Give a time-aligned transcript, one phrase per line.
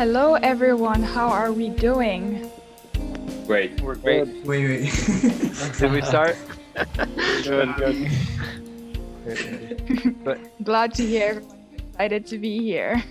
[0.00, 1.02] Hello, everyone.
[1.02, 2.50] How are we doing?
[3.46, 3.78] Great.
[3.82, 4.22] We're great.
[4.22, 5.74] Oh, wait, wait.
[5.78, 6.38] Did we start?
[7.44, 8.10] Good, good.
[10.64, 11.42] Glad to hear
[11.76, 13.04] excited to be here.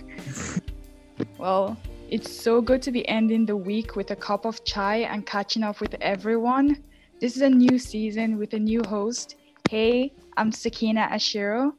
[1.38, 1.76] well,
[2.08, 5.62] it's so good to be ending the week with a cup of chai and catching
[5.62, 6.82] up with everyone.
[7.20, 9.36] This is a new season with a new host.
[9.70, 11.70] Hey, I'm Sakina Ashiro,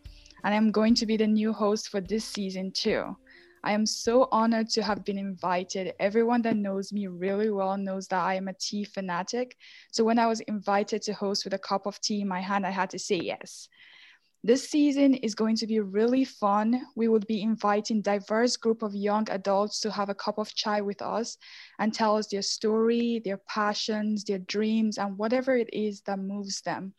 [0.46, 3.18] and I'm going to be the new host for this season too.
[3.64, 5.94] I am so honored to have been invited.
[6.00, 9.56] Everyone that knows me really well knows that I am a tea fanatic.
[9.92, 12.66] So when I was invited to host with a cup of tea in my hand,
[12.66, 13.70] I had to say yes.
[14.44, 16.82] This season is going to be really fun.
[16.96, 20.82] We will be inviting diverse group of young adults to have a cup of chai
[20.82, 21.38] with us
[21.78, 26.62] and tell us their story, their passions, their dreams, and whatever it is that moves
[26.62, 26.96] them.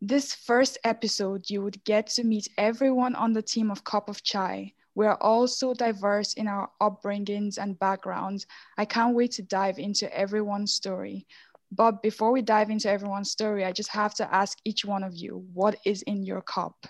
[0.00, 4.24] This first episode, you would get to meet everyone on the team of Cup of
[4.24, 4.72] Chai.
[4.96, 8.46] We are all so diverse in our upbringings and backgrounds.
[8.78, 11.26] I can't wait to dive into everyone's story.
[11.70, 15.14] But before we dive into everyone's story, I just have to ask each one of
[15.14, 16.86] you what is in your cup?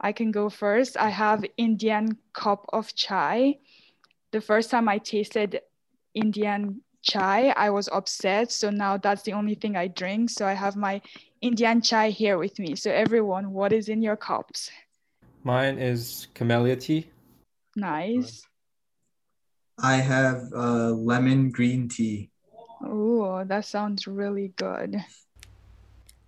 [0.00, 0.96] I can go first.
[0.96, 3.58] I have Indian cup of chai.
[4.30, 5.60] The first time I tasted
[6.14, 8.52] Indian chai, I was upset.
[8.52, 10.30] So now that's the only thing I drink.
[10.30, 11.02] So I have my
[11.40, 12.76] Indian chai here with me.
[12.76, 14.70] So everyone, what is in your cups?
[15.44, 17.08] Mine is camellia tea.
[17.76, 18.42] Nice.
[19.82, 22.30] I have uh, lemon green tea.
[22.84, 24.96] Oh, that sounds really good.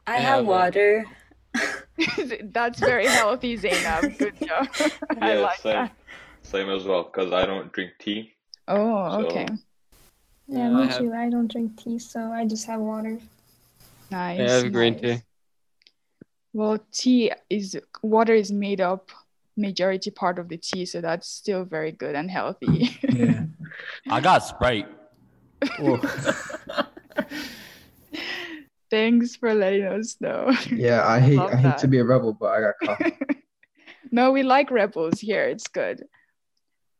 [0.06, 1.04] I I have have water.
[2.44, 4.16] That's very healthy, Zainab.
[4.18, 4.68] Good job.
[5.20, 5.72] I Yeah, like same.
[5.74, 5.92] that.
[6.42, 8.32] Same as well, because I don't drink tea.
[8.68, 9.46] Oh, So- okay.
[10.48, 11.12] Yeah, Yeah, I me have- too.
[11.12, 13.18] I don't drink tea, so I just have water.
[14.10, 14.40] Nice.
[14.40, 15.22] I have green tea.
[16.52, 19.10] Well, tea is water is made up
[19.56, 22.98] majority part of the tea, so that's still very good and healthy.
[23.12, 23.44] Yeah.
[24.10, 24.88] I got Sprite.
[28.90, 30.52] Thanks for letting us know.
[30.70, 31.78] yeah, I hate Love I hate that.
[31.78, 33.16] to be a rebel, but I got coffee.
[34.10, 35.44] no, we like rebels here.
[35.44, 36.04] It's good.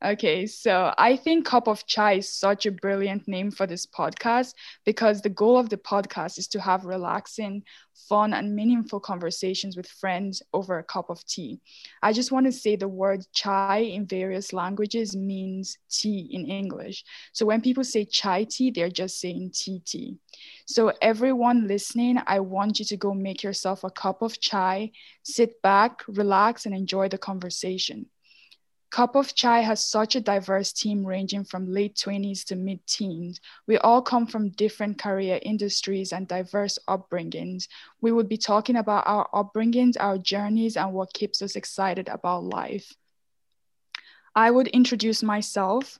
[0.04, 4.54] Okay, so I think Cup of Chai is such a brilliant name for this podcast
[4.84, 7.62] because the goal of the podcast is to have relaxing,
[8.08, 11.60] fun, and meaningful conversations with friends over a cup of tea.
[12.02, 17.04] I just want to say the word chai in various languages means tea in English.
[17.32, 20.16] So when people say chai tea, they're just saying tea tea.
[20.66, 24.90] So everyone listening, I want you to go make yourself a cup of chai,
[25.22, 28.06] sit back, relax, and enjoy the conversation.
[28.92, 33.40] Cup of Chai has such a diverse team ranging from late 20s to mid teens.
[33.66, 37.68] We all come from different career industries and diverse upbringings.
[38.02, 42.44] We would be talking about our upbringings, our journeys, and what keeps us excited about
[42.44, 42.92] life.
[44.36, 45.98] I would introduce myself.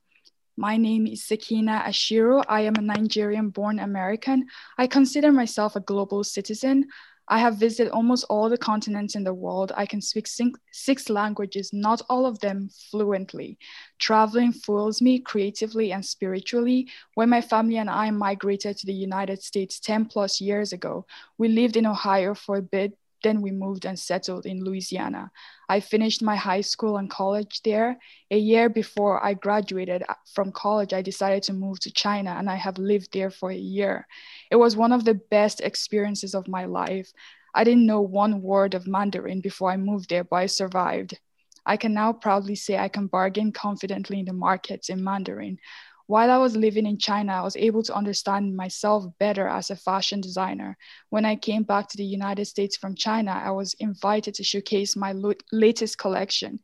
[0.58, 2.44] My name is Sakina Ashiro.
[2.47, 4.48] I am a Nigerian born American.
[4.76, 6.88] I consider myself a global citizen.
[7.32, 9.72] I have visited almost all the continents in the world.
[9.75, 13.56] I can speak six, languages, not all of them fluently.
[13.98, 16.91] Traveling fuels me creatively and spiritually.
[17.15, 21.06] When my family and I migrated to the United States 10 plus years ago,
[21.38, 25.30] we lived in Ohio for a bit, then we moved and settled in Louisiana.
[25.68, 27.98] I finished my high school and college there.
[28.30, 32.50] A year before I graduated uh, from college, I decided to move to China and
[32.50, 34.06] I have lived there for a year.
[34.50, 37.12] It was one of the best experiences of my life.
[37.54, 41.18] I didn't know one word of Mandarin before I moved there, but I survived.
[41.64, 45.58] I can now proudly say I can bargain confidently in the markets in Mandarin.
[46.06, 49.76] While I was living in China, I was able to understand myself better as a
[49.76, 50.76] fashion designer.
[51.10, 54.96] When I came back to the United States from China, I was invited to showcase
[54.96, 56.60] my lo- latest collection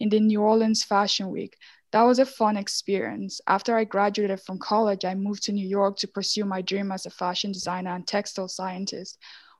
[0.00, 1.56] in the New Orleans Fashion Week.
[1.92, 3.40] That was a fun experience.
[3.46, 7.06] After I graduated from college, I moved to New York to pursue my dream as
[7.06, 9.18] a fashion designer and textile scientist.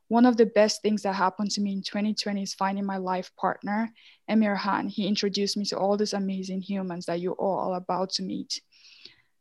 [0.09, 3.31] One of the best things that happened to me in 2020 is finding my life
[3.37, 3.91] partner,
[4.27, 4.89] Emir Han.
[4.89, 8.61] He introduced me to all these amazing humans that you all are about to meet.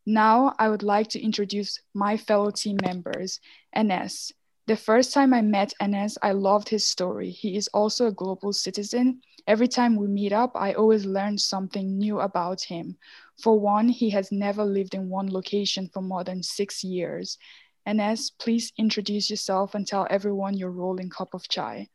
[0.10, 3.42] Now, I would like to introduce my fellow team members,
[3.76, 4.32] Enes.
[4.66, 7.30] The first time I met Enes, I loved his story.
[7.30, 9.20] He is also a global citizen.
[9.48, 12.96] Every time we meet up, I always learn something new about him.
[13.44, 17.38] For one, he has never lived in one location for more than six years.
[17.86, 21.90] Enes, please introduce yourself and tell everyone your role in Cup of Chai.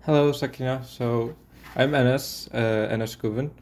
[0.00, 0.82] Hello, Sakina.
[0.84, 1.36] So
[1.76, 3.52] I'm Enes, uh, Enes Guven.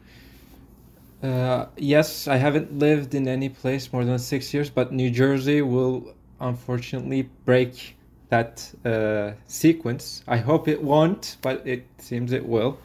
[1.21, 5.61] Uh, yes, I haven't lived in any place more than six years, but New Jersey
[5.61, 7.95] will unfortunately break
[8.29, 10.23] that uh, sequence.
[10.27, 12.79] I hope it won't, but it seems it will.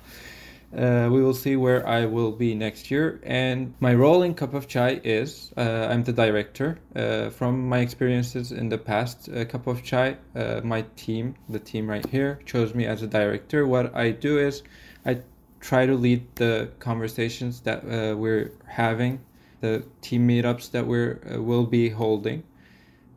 [0.77, 3.21] Uh, we will see where I will be next year.
[3.23, 6.79] And my role in Cup of Chai is uh, I'm the director.
[6.95, 11.61] Uh, from my experiences in the past, uh, Cup of Chai, uh, my team, the
[11.61, 13.67] team right here, chose me as a director.
[13.67, 14.63] What I do is
[15.07, 15.21] I
[15.67, 19.19] try to lead the conversations that uh, we're having,
[19.61, 21.19] the team meetups that we're
[21.51, 22.41] will be holding,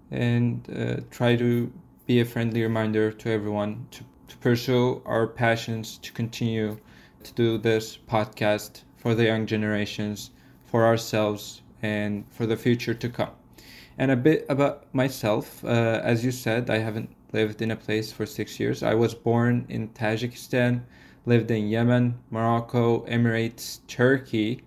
[0.10, 0.68] and
[1.12, 1.72] try to
[2.08, 6.76] be a friendly reminder to everyone to, to pursue our passions, to continue
[7.24, 10.32] to do this podcast for the young generations,
[10.66, 13.36] for ourselves, and for the future to come.
[14.00, 15.64] And a bit about myself.
[15.64, 18.82] Uh, as you said, I haven't lived in a place for six years.
[18.82, 20.82] I was born in Tajikistan,
[21.30, 24.64] lived in Yemen, Morocco, Emirates, Turkey,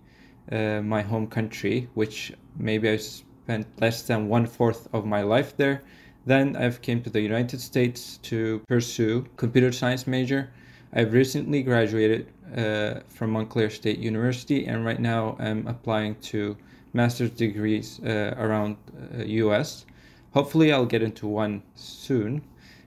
[0.52, 5.56] uh, my home country, which maybe I spent less than one fourth of my life
[5.56, 5.82] there.
[6.24, 10.50] Then I've came to the United States to pursue computer science major.
[10.92, 16.56] I've recently graduated uh, from Montclair State University, and right now I'm applying to
[16.92, 18.76] master's degrees uh, around
[19.18, 19.84] uh, US.
[20.32, 22.40] Hopefully, I'll get into one soon,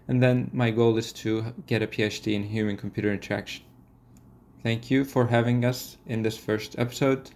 [0.08, 3.65] and then my goal is to get a PhD in human computer interaction.
[4.66, 7.30] Thank you for having us in this first episode.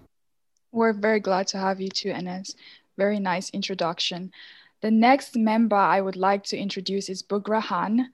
[0.71, 2.55] We're very glad to have you too, Enes.
[2.97, 4.31] Very nice introduction.
[4.81, 8.05] The next member I would like to introduce is Bugrahan.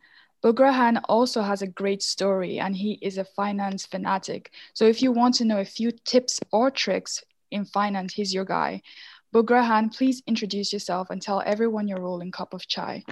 [0.43, 4.51] Bugrahan also has a great story and he is a finance fanatic.
[4.73, 8.43] So if you want to know a few tips or tricks in finance, he's your
[8.43, 8.81] guy.
[9.33, 13.05] Bugrahan, please introduce yourself and tell everyone your role in Cup of Chai.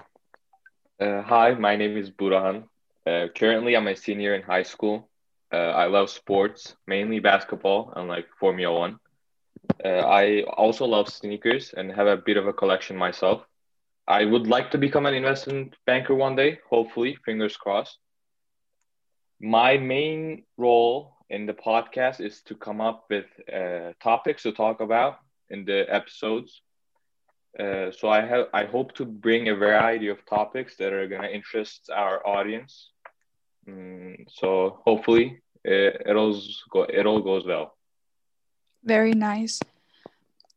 [1.00, 2.66] Uh, hi, my name is Bugrahan.
[3.08, 5.08] Uh, currently, I'm a senior in high school.
[5.54, 9.00] Uh, I love sports, mainly basketball and like Formula One.
[9.84, 13.46] Uh, I also love sneakers and have a bit of a collection myself.
[14.08, 18.00] I would like to become an investment banker one day, hopefully, fingers crossed.
[19.42, 24.82] My main role in the podcast is to come up with uh, topics to talk
[24.82, 25.20] about
[25.50, 26.62] in the episodes.
[27.60, 31.28] Uh, so I have I hope to bring a variety of topics that are gonna
[31.30, 32.93] interest our audience.
[33.68, 36.40] Mm, so hopefully it, uh, it all
[36.72, 37.78] go it all goes well.
[38.84, 39.60] Very nice.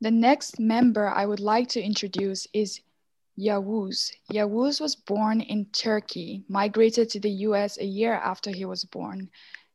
[0.01, 2.81] The next member I would like to introduce is
[3.39, 4.13] Yavuz.
[4.33, 9.31] Yavuz was born in Turkey, migrated to the US a year after he was born.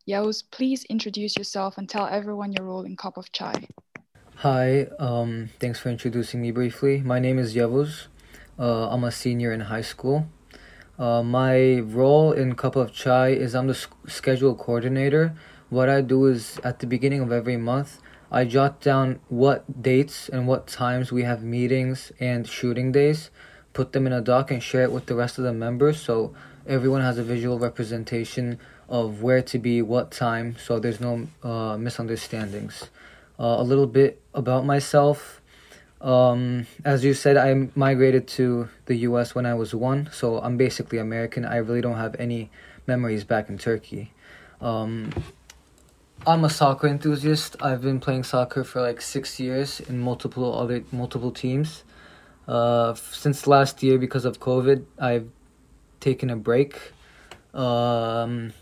[0.08, 3.68] Yavuz, please introduce yourself and tell everyone your role in Cup of Chai.
[4.38, 7.02] Hi, um, thanks for introducing me briefly.
[7.02, 8.08] My name is Yavuz.
[8.60, 10.28] Uh, I'm a senior in high school.
[11.00, 15.36] Uh, my role in Cup of Chai is I'm the schedule coordinator.
[15.70, 18.00] What I do is at the beginning of every month,
[18.32, 23.30] I jot down what dates and what times we have meetings and shooting days
[23.74, 26.34] put them in a doc and share it with the rest of the members so
[26.68, 28.60] everyone has a visual representation
[28.90, 32.90] of where to be, what time, so there's no uh, misunderstandings.
[33.40, 35.41] Uh, a little bit about myself.
[36.02, 40.58] Um, as you said, I migrated to the US when I was one, so I'm
[40.58, 41.46] basically American.
[41.46, 42.50] I really don't have any
[42.88, 44.12] memories back in Turkey.
[44.60, 45.12] Um,
[46.26, 47.56] I'm a soccer enthusiast.
[47.62, 51.84] I've been playing soccer for like six years in multiple other multiple teams.
[52.48, 55.30] Uh, since last year, because of COVID, I've
[56.00, 56.94] taken a break.
[57.54, 58.54] Um,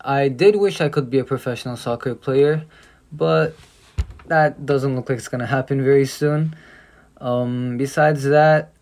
[0.00, 2.64] I did wish I could be a professional soccer player,
[3.12, 3.56] but
[4.26, 6.54] that doesn't look like it's gonna happen very soon.
[7.20, 8.72] Um, besides that,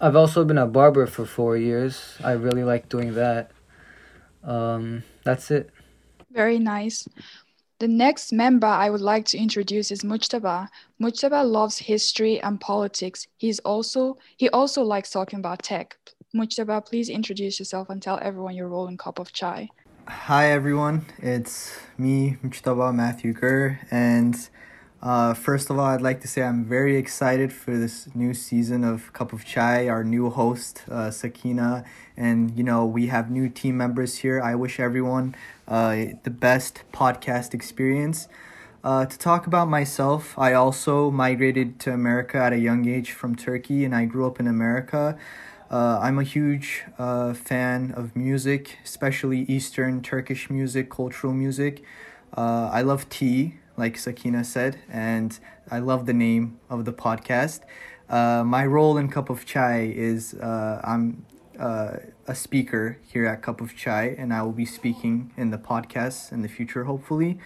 [0.00, 2.16] I've also been a barber for four years.
[2.22, 3.50] I really like doing that.
[4.44, 5.70] Um, that's it.
[6.30, 7.06] Very nice.
[7.78, 10.68] The next member I would like to introduce is Mujtaba.
[11.00, 13.26] Mujtaba loves history and politics.
[13.38, 15.96] He's also he also likes talking about tech.
[16.34, 19.68] Mujtaba, please introduce yourself and tell everyone your role in Cup of Chai.
[20.08, 24.34] Hi everyone, it's me, Mujtaba Matthew Gurr, and
[25.02, 28.84] uh, first of all, I'd like to say I'm very excited for this new season
[28.84, 31.84] of Cup of Chai, our new host, uh, Sakina.
[32.16, 34.40] And, you know, we have new team members here.
[34.40, 35.34] I wish everyone
[35.66, 38.28] uh, the best podcast experience.
[38.84, 43.34] Uh, to talk about myself, I also migrated to America at a young age from
[43.34, 45.16] Turkey, and I grew up in America.
[45.70, 51.82] Uh, I'm a huge uh, fan of music, especially Eastern Turkish music, cultural music.
[52.36, 55.38] Uh, I love tea, like Sakina said, and
[55.70, 57.60] I love the name of the podcast.
[58.08, 61.24] Uh, my role in Cup of Chai is uh, I'm
[61.58, 65.58] uh, a speaker here at Cup of Chai, and I will be speaking in the
[65.58, 67.38] podcast in the future, hopefully.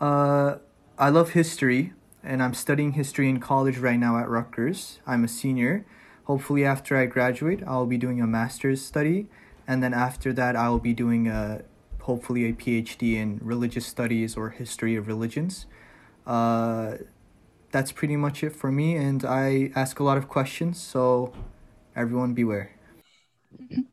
[0.00, 0.56] Uh,
[0.98, 1.92] I love history,
[2.22, 5.00] and I'm studying history in college right now at Rutgers.
[5.06, 5.86] I'm a senior.
[6.24, 9.28] Hopefully, after I graduate, I'll be doing a master's study,
[9.66, 11.62] and then after that, I will be doing a
[12.04, 15.66] hopefully a PhD in religious studies or history of religions.
[16.26, 16.96] Uh,
[17.70, 21.32] that's pretty much it for me, and I ask a lot of questions, so
[21.96, 22.70] everyone beware.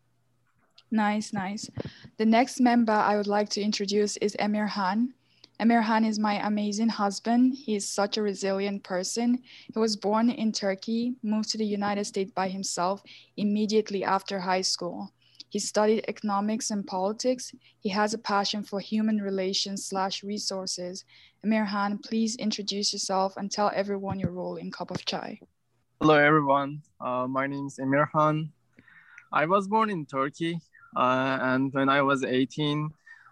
[0.93, 1.69] Nice, nice.
[2.17, 5.13] The next member I would like to introduce is Emir Han.
[5.57, 7.53] Emir Han is my amazing husband.
[7.53, 9.41] He is such a resilient person.
[9.73, 13.01] He was born in Turkey, moved to the United States by himself
[13.37, 15.13] immediately after high school.
[15.51, 17.51] He studied economics and politics.
[17.81, 21.03] He has a passion for human relations slash resources.
[21.43, 25.41] Emir Han, please introduce yourself and tell everyone your role in Cup of Chai.
[25.99, 26.81] Hello, everyone.
[27.01, 28.49] Uh, my name is Emir Han.
[29.33, 30.57] I was born in Turkey,
[30.95, 32.89] uh, and when I was 18,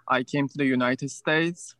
[0.09, 1.73] I came to the United States.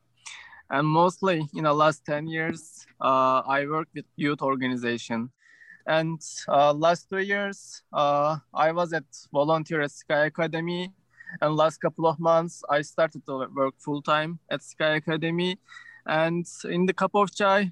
[0.70, 5.32] And mostly in the last 10 years, uh, I worked with youth organization.
[5.90, 10.94] And uh, last two years, uh, I was at volunteer at Sky Academy.
[11.42, 15.58] And last couple of months, I started to work full time at Sky Academy.
[16.06, 17.72] And in the cup of chai,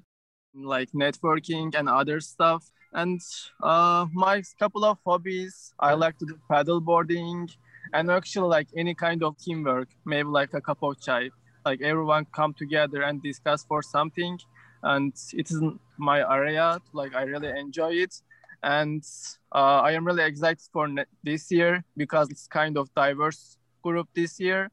[0.52, 2.72] like networking and other stuff.
[2.92, 3.20] And
[3.62, 7.48] uh, my couple of hobbies, I like to do paddle boarding
[7.92, 11.30] and actually like any kind of teamwork, maybe like a cup of chai.
[11.64, 14.40] Like everyone come together and discuss for something.
[14.82, 15.60] And it is
[15.96, 16.80] my area.
[16.92, 18.14] Like I really enjoy it.
[18.62, 19.04] And
[19.52, 20.88] uh, I am really excited for
[21.22, 24.70] this year because it's kind of diverse group this year.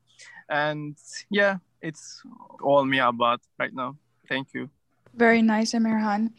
[0.49, 0.95] And
[1.29, 2.21] yeah, it's
[2.61, 3.95] all me about right now.
[4.27, 4.69] Thank you.
[5.15, 6.31] Very nice, Amirhan.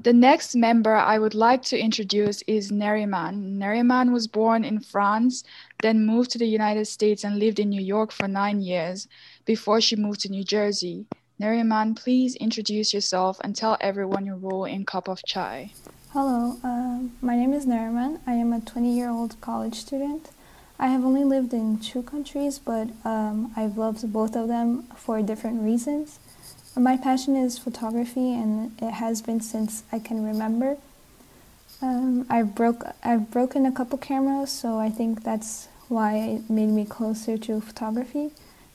[0.00, 3.58] The next member I would like to introduce is Neriman.
[3.58, 5.42] Neriman was born in France,
[5.82, 9.08] then moved to the United States and lived in New York for nine years
[9.44, 11.06] before she moved to New Jersey.
[11.40, 15.72] Neriman, please introduce yourself and tell everyone your role in Cup of Chai.
[16.12, 18.20] Hello, uh, my name is Neriman.
[18.26, 20.30] I am a 20 year old college student.
[20.78, 25.22] I have only lived in two countries, but um, I've loved both of them for
[25.22, 26.18] different reasons.
[26.76, 30.76] My passion is photography, and it has been since I can remember.
[31.80, 36.68] Um, I've broke I've broken a couple cameras, so I think that's why it made
[36.68, 38.30] me closer to photography.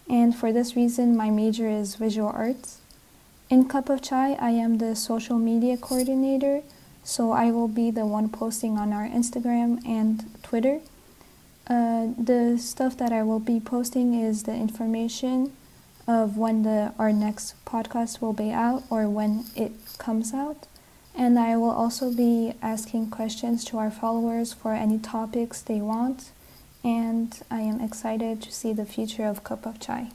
[0.09, 2.79] And for this reason, my major is visual arts.
[3.49, 6.63] In Cup of Chai, I am the social media coordinator,
[7.03, 10.79] so I will be the one posting on our Instagram and Twitter.
[11.67, 15.53] Uh, the stuff that I will be posting is the information
[16.07, 20.67] of when the our next podcast will be out or when it comes out.
[21.13, 26.31] And I will also be asking questions to our followers for any topics they want.
[26.87, 30.11] And I am excited to see the future of Cup of Chai.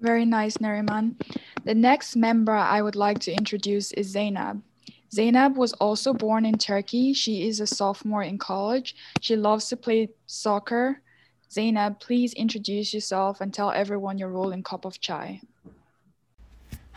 [0.00, 1.14] Very nice, Nariman.
[1.64, 4.60] The next member I would like to introduce is Zainab.
[5.10, 7.14] Zainab was also born in Turkey.
[7.14, 8.94] She is a sophomore in college.
[9.22, 11.00] She loves to play soccer
[11.50, 15.40] Zainab, please introduce yourself and tell everyone your role in Cup of Chai.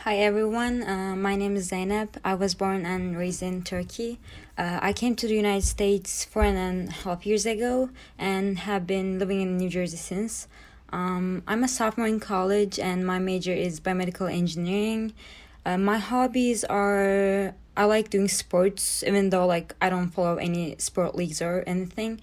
[0.04, 2.18] Hi everyone, uh, my name is Zainab.
[2.26, 4.18] I was born and raised in Turkey.
[4.58, 8.88] Uh, I came to the United States four and a half years ago and have
[8.88, 10.48] been living in New Jersey since.
[10.92, 15.14] Um, I'm a sophomore in college and my major is biomedical engineering.
[15.68, 20.78] Uh, my hobbies are I like doing sports, even though like I don't follow any
[20.80, 22.20] sport leagues or anything.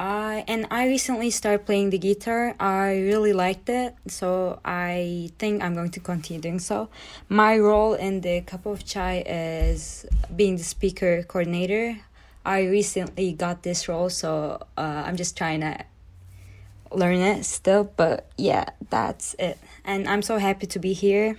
[0.00, 2.56] I and I recently started playing the guitar.
[2.58, 6.88] I really liked it, so I think I'm going to continue doing so.
[7.28, 11.98] My role in the Cup of Chai is being the speaker coordinator.
[12.46, 15.84] I recently got this role, so uh, I'm just trying to
[16.90, 17.84] learn it still.
[17.84, 19.58] But yeah, that's it.
[19.84, 21.36] And I'm so happy to be here.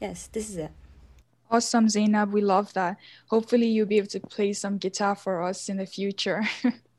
[0.00, 0.70] Yes, this is it.
[1.50, 2.32] Awesome, Zainab.
[2.32, 2.98] We love that.
[3.26, 6.44] Hopefully, you'll be able to play some guitar for us in the future.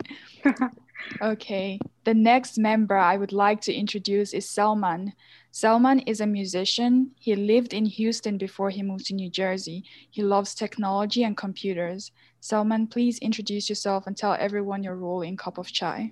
[1.22, 5.14] okay, the next member I would like to introduce is Selman.
[5.52, 7.12] Selman is a musician.
[7.20, 9.84] He lived in Houston before he moved to New Jersey.
[10.10, 12.12] He loves technology and computers.
[12.40, 16.12] Selman, please introduce yourself and tell everyone your role in Cup of Chai.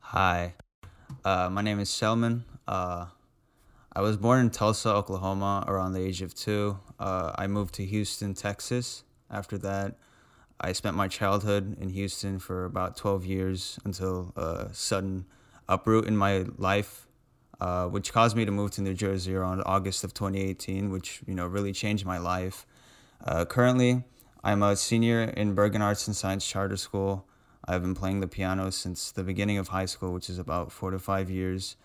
[0.00, 0.54] Hi,
[1.24, 2.44] uh, my name is Selman.
[2.68, 3.06] Uh,
[3.96, 6.78] I was born in Tulsa, Oklahoma, around the age of two.
[6.98, 9.04] Uh, I moved to Houston, Texas.
[9.30, 9.96] After that,
[10.64, 15.26] I spent my childhood in Houston for about 12 years until a sudden
[15.68, 17.06] uproot in my life,
[17.60, 21.34] uh, which caused me to move to New Jersey around August of 2018, which you
[21.34, 22.64] know really changed my life.
[23.22, 24.04] Uh, currently,
[24.42, 27.26] I'm a senior in Bergen Arts and Science Charter School.
[27.68, 30.90] I've been playing the piano since the beginning of high school, which is about four
[30.92, 31.76] to five years.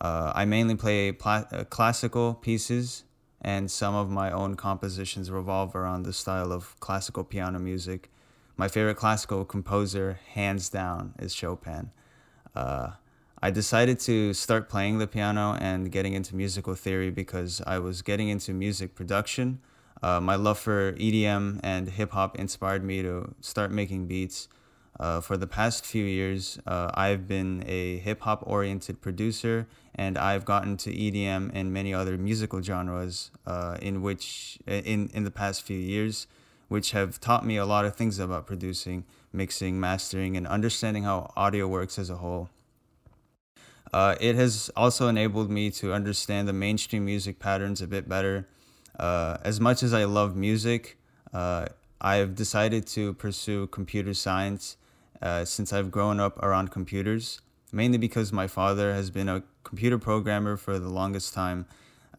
[0.00, 3.02] Uh, I mainly play pla- uh, classical pieces,
[3.40, 8.10] and some of my own compositions revolve around the style of classical piano music
[8.58, 11.92] my favorite classical composer, hands down, is Chopin.
[12.56, 12.90] Uh,
[13.40, 18.02] I decided to start playing the piano and getting into musical theory because I was
[18.02, 19.60] getting into music production.
[20.02, 24.48] Uh, my love for EDM and hip hop inspired me to start making beats.
[24.98, 30.18] Uh, for the past few years, uh, I've been a hip hop oriented producer and
[30.18, 35.30] I've gotten to EDM and many other musical genres uh, in which in, in the
[35.30, 36.26] past few years,
[36.68, 41.32] which have taught me a lot of things about producing, mixing, mastering, and understanding how
[41.36, 42.48] audio works as a whole.
[43.92, 48.46] Uh, it has also enabled me to understand the mainstream music patterns a bit better.
[48.98, 50.98] Uh, as much as I love music,
[51.32, 51.66] uh,
[52.00, 54.76] I've decided to pursue computer science
[55.22, 57.40] uh, since I've grown up around computers,
[57.72, 61.66] mainly because my father has been a computer programmer for the longest time.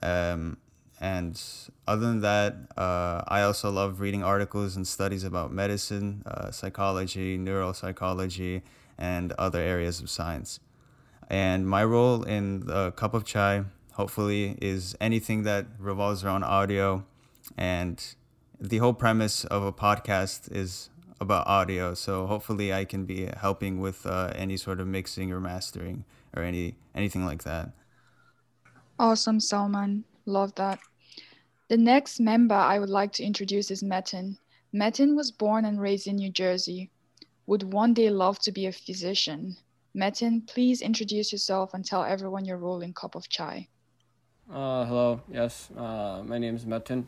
[0.01, 0.57] Um,
[0.99, 1.41] and
[1.87, 7.37] other than that, uh, I also love reading articles and studies about medicine, uh, psychology,
[7.37, 8.63] neuropsychology,
[8.97, 10.59] and other areas of science.
[11.29, 13.63] And my role in the cup of chai,
[13.93, 17.05] hopefully, is anything that revolves around audio.
[17.57, 18.03] And
[18.59, 20.89] the whole premise of a podcast is
[21.21, 21.93] about audio.
[21.93, 26.03] So hopefully, I can be helping with uh, any sort of mixing or mastering
[26.35, 27.71] or any anything like that.
[28.99, 30.03] Awesome, Salman.
[30.25, 30.79] Love that.
[31.69, 34.39] The next member I would like to introduce is Metin.
[34.73, 36.89] Metin was born and raised in New Jersey.
[37.45, 39.55] Would one day love to be a physician.
[39.95, 43.67] Metin, please introduce yourself and tell everyone your role in Cup of Chai.
[44.51, 45.21] Uh, hello.
[45.31, 47.05] Yes, uh, my name is Metin.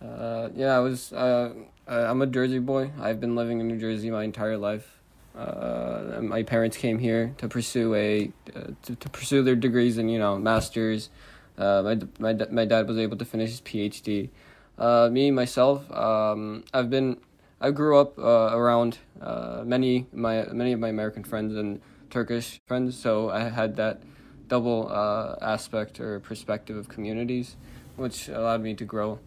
[0.00, 1.12] Uh, yeah, I was.
[1.12, 1.52] Uh,
[1.86, 2.90] I'm a Jersey boy.
[2.98, 5.00] I've been living in New Jersey my entire life.
[5.36, 10.08] Uh, my parents came here to pursue a uh, to, to, pursue their degrees in
[10.08, 11.10] you know masters.
[11.58, 14.30] Uh, my my my dad was able to finish his PhD.
[14.78, 17.18] Uh, me myself, um, I've been
[17.60, 18.98] I grew up uh, around
[19.64, 24.02] many my many of my American friends and Turkish friends, so I had that
[24.48, 24.90] double
[25.40, 27.56] aspect or perspective of communities,
[27.96, 29.20] which allowed me to grow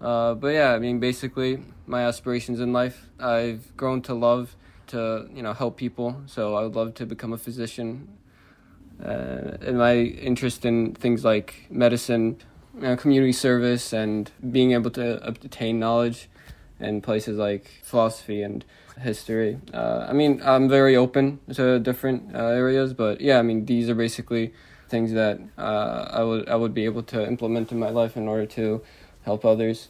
[0.00, 4.54] uh, but yeah, I mean, basically, my aspirations in life, I've grown to love
[4.88, 6.22] to you know help people.
[6.26, 8.08] So I would love to become a physician.
[9.02, 12.36] Uh, and my interest in things like medicine,
[12.74, 16.28] you know, community service, and being able to obtain knowledge
[16.80, 18.64] in places like philosophy and
[19.00, 19.58] history.
[19.72, 23.88] Uh, I mean, I'm very open to different uh, areas, but yeah, I mean, these
[23.88, 24.52] are basically
[24.88, 28.28] things that uh, I would I would be able to implement in my life in
[28.28, 28.82] order to
[29.24, 29.88] help others.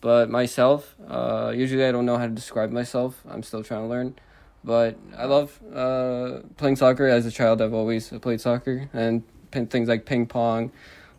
[0.00, 3.22] But myself, uh, usually I don't know how to describe myself.
[3.28, 4.16] I'm still trying to learn.
[4.64, 7.06] But I love uh, playing soccer.
[7.06, 9.22] As a child, I've always played soccer and
[9.52, 10.72] things like ping pong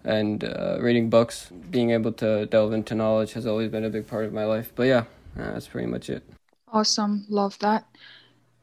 [0.03, 1.51] and uh, reading books.
[1.69, 4.71] Being able to delve into knowledge has always been a big part of my life.
[4.75, 5.03] But yeah,
[5.35, 6.23] that's pretty much it.
[6.73, 7.25] Awesome.
[7.29, 7.85] Love that.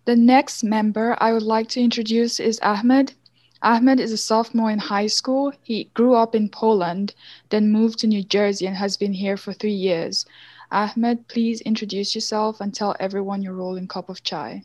[0.04, 3.14] The next member I would like to introduce is Ahmed.
[3.62, 5.52] Ahmed is a sophomore in high school.
[5.62, 7.14] He grew up in Poland,
[7.50, 10.26] then moved to New Jersey and has been here for three years.
[10.72, 14.64] Ahmed, please introduce yourself and tell everyone your role in Cup of Chai.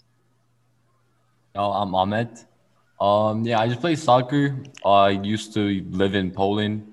[1.60, 2.30] Oh, I'm Ahmed.
[3.02, 4.62] Um, yeah, I just play soccer.
[4.86, 6.86] I used to live in Poland,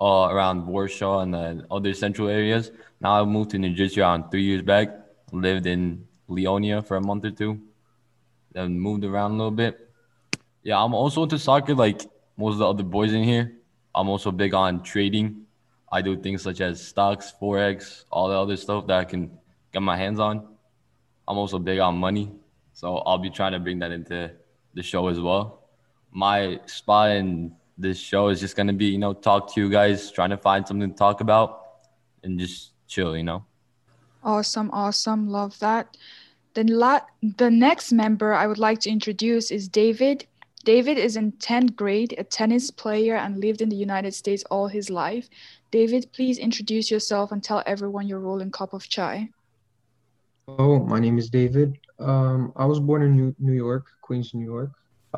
[0.00, 2.70] uh, around Warsaw and the other central areas.
[3.00, 4.90] Now I moved to Jersey around three years back.
[5.32, 7.60] Lived in Leonia for a month or two,
[8.52, 9.90] then moved around a little bit.
[10.62, 12.02] Yeah, I'm also into soccer like
[12.36, 13.52] most of the other boys in here.
[13.92, 15.46] I'm also big on trading.
[15.90, 19.36] I do things such as stocks, forex, all the other stuff that I can
[19.72, 20.46] get my hands on.
[21.26, 22.30] I'm also big on money,
[22.80, 24.30] so I'll be trying to bring that into
[24.72, 25.68] the show as well.
[26.12, 30.10] My spot in this show is just gonna be, you know, talk to you guys,
[30.10, 31.60] trying to find something to talk about,
[32.22, 33.44] and just chill, you know.
[34.24, 35.98] Awesome, awesome, love that.
[36.54, 40.26] The la- the next member I would like to introduce is David.
[40.64, 44.68] David is in 10th grade, a tennis player, and lived in the United States all
[44.68, 45.28] his life.
[45.70, 49.28] David, please introduce yourself and tell everyone your role in Cup of Chai.
[50.58, 51.78] Oh, my name is David.
[51.98, 54.70] Um, I was born in New, New York, Queens, New York.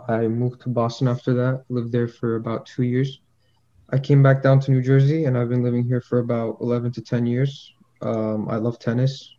[0.08, 3.20] I moved to Boston after that, lived there for about two years.
[3.90, 6.92] I came back down to New Jersey, and I've been living here for about 11
[6.92, 7.74] to 10 years.
[8.00, 9.36] Um, I love tennis.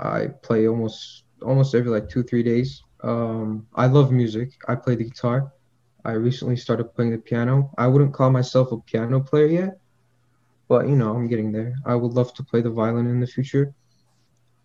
[0.00, 2.82] I play almost almost every like two three days.
[3.02, 4.50] Um, I love music.
[4.66, 5.52] I play the guitar.
[6.04, 7.70] I recently started playing the piano.
[7.78, 9.78] I wouldn't call myself a piano player yet,
[10.68, 11.74] but you know, I'm getting there.
[11.84, 13.74] I would love to play the violin in the future.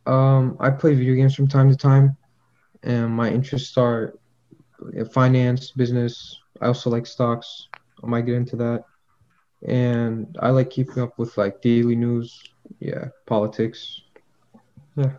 [0.09, 2.17] Um, I play video games from time to time,
[2.81, 4.15] and my interests are
[5.11, 6.39] finance, business.
[6.61, 7.67] I also like stocks.
[8.03, 8.85] I might get into that,
[9.67, 12.41] and I like keeping up with like daily news.
[12.79, 14.01] Yeah, politics.
[14.95, 15.11] Yeah.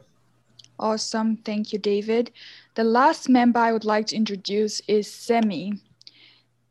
[0.81, 1.37] Awesome.
[1.37, 2.33] Thank you, David.
[2.74, 5.74] The last member I would like to introduce is Semi.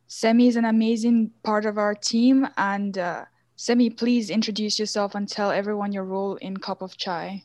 [0.08, 2.48] Semi is an amazing part of our team.
[2.58, 7.44] And uh, Semi, please introduce yourself and tell everyone your role in Cup of Chai.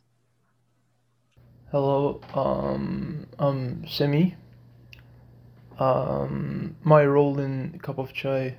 [1.75, 4.37] Hello, um, I'm Semi.
[5.81, 8.55] Um, my role in Cup of Chai,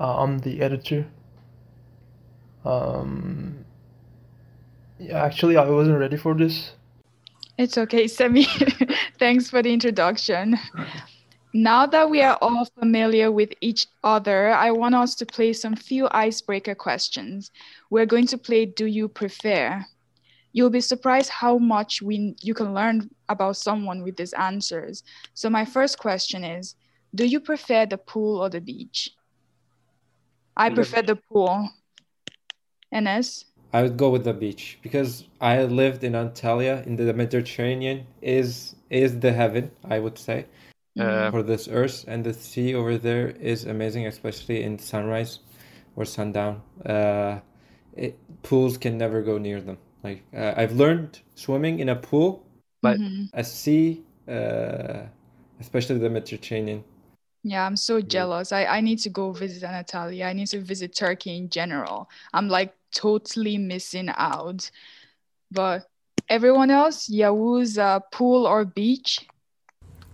[0.00, 1.06] uh, I'm the editor.
[2.64, 3.64] Um,
[4.98, 6.72] yeah, actually, I wasn't ready for this.
[7.56, 8.46] It's okay, Semi.
[9.20, 10.58] Thanks for the introduction.
[11.54, 15.76] Now that we are all familiar with each other, I want us to play some
[15.76, 17.52] few icebreaker questions.
[17.90, 19.86] We're going to play Do You Prefer?
[20.52, 25.02] You'll be surprised how much we, you can learn about someone with these answers.
[25.34, 26.74] So my first question is,
[27.14, 29.10] do you prefer the pool or the beach?
[30.56, 31.70] I prefer the pool.
[32.94, 33.44] Enes?
[33.72, 38.74] I would go with the beach because I lived in Antalya in the Mediterranean is
[38.90, 40.46] is the heaven I would say
[40.98, 45.38] uh, for this earth and the sea over there is amazing especially in sunrise
[45.94, 46.62] or sundown.
[46.84, 47.38] Uh,
[47.96, 49.78] it, pools can never go near them.
[50.02, 52.44] Like uh, I've learned swimming in a pool,
[52.82, 53.30] but Mhm.
[53.32, 55.06] a sea, uh,
[55.60, 56.84] especially the Mediterranean.
[57.42, 58.52] Yeah, I'm so jealous.
[58.52, 60.26] I, I need to go visit Anatolia.
[60.26, 62.08] I need to visit Turkey in general.
[62.34, 64.70] I'm like totally missing out.
[65.50, 65.88] But
[66.28, 69.26] everyone else, Yavuz, uh, pool or beach?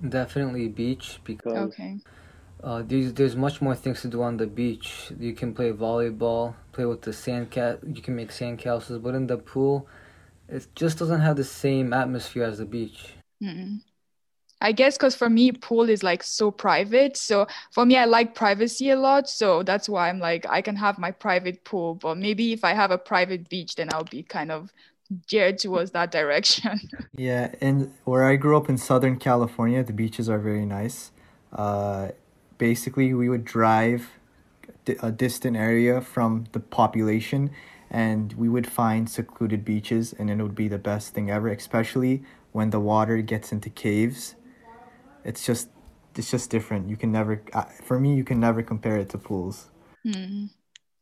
[0.08, 1.98] Definitely beach because Okay.
[2.66, 5.12] Uh, there's there's much more things to do on the beach.
[5.20, 7.78] You can play volleyball, play with the sand cat.
[7.86, 9.86] You can make sand castles, but in the pool,
[10.48, 13.10] it just doesn't have the same atmosphere as the beach.
[13.40, 13.82] Mm-mm.
[14.60, 17.16] I guess because for me, pool is like so private.
[17.16, 19.28] So for me, I like privacy a lot.
[19.28, 21.94] So that's why I'm like, I can have my private pool.
[21.94, 24.72] But maybe if I have a private beach, then I'll be kind of
[25.28, 26.80] geared towards that direction.
[27.16, 31.12] Yeah, and where I grew up in Southern California, the beaches are very nice.
[31.50, 32.08] Uh,
[32.58, 34.10] basically, we would drive
[35.00, 37.50] a distant area from the population
[37.90, 42.22] and we would find secluded beaches, and it would be the best thing ever, especially
[42.52, 44.34] when the water gets into caves.
[45.24, 45.68] It's just
[46.16, 46.88] it's just different.
[46.88, 49.70] You can never uh, for me you can never compare it to pools.
[50.02, 50.46] Hmm.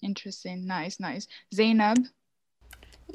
[0.03, 0.67] Interesting.
[0.67, 1.27] Nice, nice.
[1.55, 1.99] Zainab?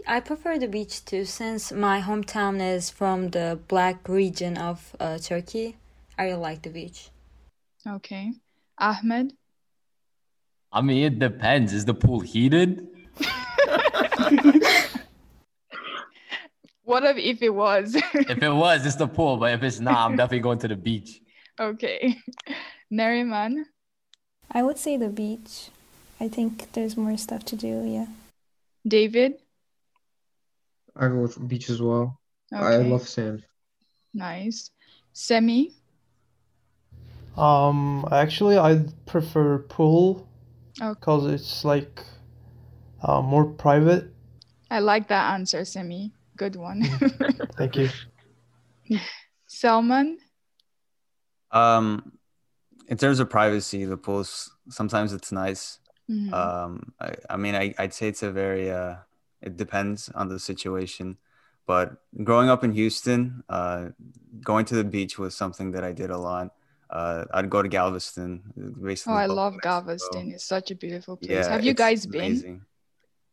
[0.07, 5.19] I prefer the beach too, since my hometown is from the black region of uh,
[5.19, 5.77] Turkey.
[6.17, 7.09] I really like the beach.
[7.87, 8.33] Okay.
[8.77, 9.33] Ahmed?
[10.71, 11.73] I mean, it depends.
[11.73, 12.87] Is the pool heated?
[16.89, 17.93] What if, if it was?
[18.13, 19.37] If it was, it's the pool.
[19.37, 21.21] But if it's not, I'm definitely going to the beach.
[21.59, 22.17] okay.
[22.91, 23.65] Neriman?
[24.49, 25.69] I would say the beach.
[26.19, 28.07] I think there's more stuff to do, yeah.
[28.87, 29.35] David?
[30.95, 32.19] I go with beach as well.
[32.51, 33.45] I love sand.
[34.11, 34.71] Nice.
[35.13, 35.75] Semi?
[37.39, 40.27] Um, actually, I prefer pool
[40.81, 40.93] Okay.
[40.99, 42.03] because it's like
[43.01, 44.13] uh, more private.
[44.69, 46.11] I like that answer, Semi.
[46.35, 46.83] Good one.
[47.57, 47.89] Thank you.
[49.47, 50.17] Salman?
[51.51, 52.13] Um,
[52.87, 55.79] in terms of privacy, the pools sometimes it's nice.
[56.09, 56.33] Mhm.
[56.33, 58.95] Um, I, I mean, I, I'd say it's a very uh,
[59.41, 61.17] it depends on the situation.
[61.65, 63.89] But growing up in Houston, uh,
[64.43, 66.51] going to the beach was something that I did a lot.
[66.89, 69.13] Uh, I'd go to Galveston, Oh.
[69.13, 69.69] I love Mexico.
[69.69, 70.31] Galveston.
[70.31, 71.31] It's such a beautiful place.
[71.45, 72.21] Yeah, Have you guys been?
[72.21, 72.61] amazing.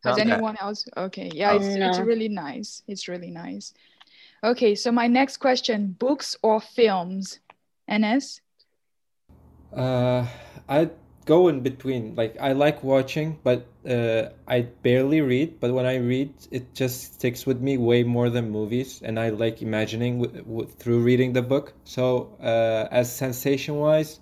[0.05, 0.23] Has No.
[0.25, 0.87] anyone else?
[0.97, 1.31] Okay.
[1.35, 1.57] Yeah, Oh.
[1.57, 2.83] it's, it's really nice.
[2.87, 3.73] It's really nice.
[4.45, 7.41] Okay, so my next question, books or films?
[7.91, 8.41] Enes?
[9.73, 10.27] Uh,
[10.69, 10.91] I
[11.27, 12.15] go in between.
[12.17, 15.61] Like I like watching, but uh, I barely read.
[15.61, 19.29] But when I read, it just sticks with me way more than movies, and I
[19.31, 21.75] like imagining w w through reading the book.
[21.85, 22.05] So
[22.43, 24.21] uh, as sensation wise,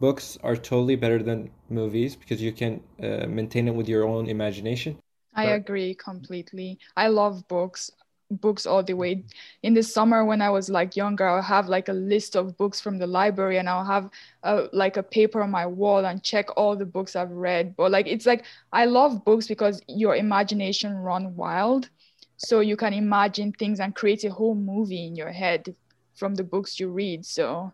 [0.00, 4.28] books are totally better than movies because you can uh, maintain it with your own
[4.28, 4.98] imagination.
[5.34, 6.78] I But- agree completely.
[6.96, 7.90] I love books,
[8.30, 9.24] books all the way.
[9.62, 12.80] In the summer when I was like younger, I'll have like a list of books
[12.80, 14.10] from the library and I'll have
[14.42, 17.76] a, like a paper on my wall and check all the books I've read.
[17.76, 21.90] But like it's like I love books because your imagination run wild.
[22.36, 25.74] So you can imagine things and create a whole movie in your head
[26.14, 27.24] from the books you read.
[27.24, 27.72] So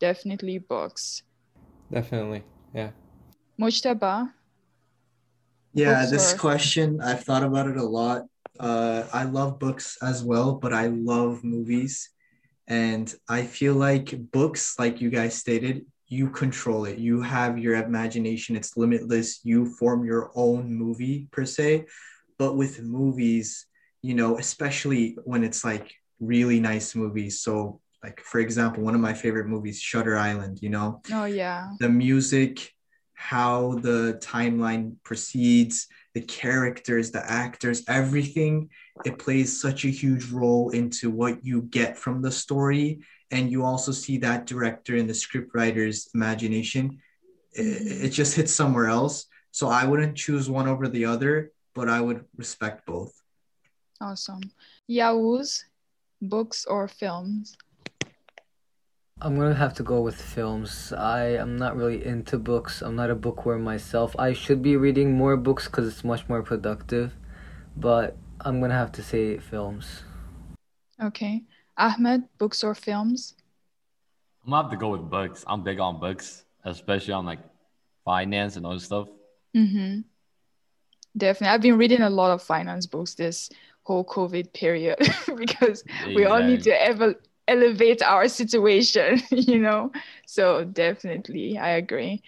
[0.00, 1.22] definitely books.
[1.92, 2.42] Definitely,
[2.74, 2.90] yeah.
[3.60, 4.32] Mujtaba,
[5.74, 8.26] Yeah, Books this or- question, I've thought about it a lot.
[8.60, 12.10] Uh, I love books as well, but I love movies.
[12.68, 16.98] And I feel like books, like you guys stated, you control it.
[16.98, 19.40] You have your imagination, it's limitless.
[19.44, 21.86] You form your own movie per se.
[22.38, 23.66] But with movies,
[24.02, 27.40] you know, especially when it's like really nice movies.
[27.40, 30.58] So, like for example, one of my favorite movies, Shutter Island.
[30.62, 31.68] You know, Oh yeah.
[31.80, 32.72] the music,
[33.14, 38.70] how the timeline proceeds, the characters, the actors, everything.
[39.04, 43.00] It plays such a huge role into what you get from the story.
[43.30, 46.98] And you also see that director and the scriptwriter's imagination.
[47.52, 49.26] It, it just hits somewhere else.
[49.52, 53.12] So I wouldn't choose one over the other, but I would respect both.
[54.00, 54.40] Awesome.
[54.88, 55.64] Yavuz,
[56.20, 57.56] books or films?
[59.22, 60.94] I'm gonna have to go with films.
[60.94, 62.80] I am not really into books.
[62.80, 64.16] I'm not a bookworm myself.
[64.18, 67.12] I should be reading more books because it's much more productive,
[67.76, 70.04] but I'm gonna have to say films.
[71.02, 71.42] Okay.
[71.76, 73.34] Ahmed, books or films?
[74.42, 75.44] I'm gonna have to go with books.
[75.46, 77.40] I'm big on books, especially on like
[78.06, 79.08] finance and other stuff.
[79.54, 80.00] Mm-hmm.
[81.18, 81.54] Definitely.
[81.54, 83.50] I've been reading a lot of finance books this
[83.82, 84.96] whole COVID period
[85.36, 87.16] because we all need to ever
[87.50, 89.90] elevate our situation, you know?
[90.26, 92.22] So definitely, I agree.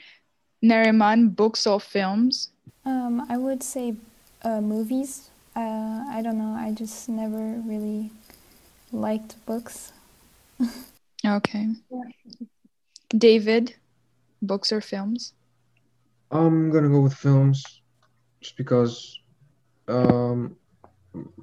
[0.63, 2.51] Neriman, books or films?
[2.85, 3.95] Um, I would say
[4.43, 5.31] uh, movies.
[5.55, 6.55] Uh, I don't know.
[6.59, 8.11] I just never really
[8.93, 9.93] liked books.
[11.25, 11.69] Okay.
[13.17, 13.77] David,
[14.43, 15.35] books or films?
[16.33, 17.63] I'm gonna go with films,
[18.41, 19.21] just because
[19.87, 20.57] um,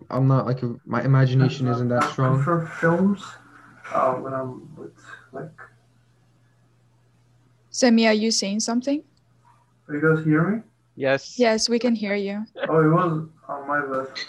[0.10, 2.44] I'm not like a, my imagination isn't that strong.
[2.44, 3.24] For films
[3.94, 4.92] uh, when I'm with
[5.32, 5.50] like.
[7.72, 9.04] Semi, are you saying something?
[9.88, 10.62] Are you guys hear me?
[10.96, 11.40] Yes.
[11.40, 12.46] Yes, we can hear you.
[12.68, 14.28] Oh, it was on my list.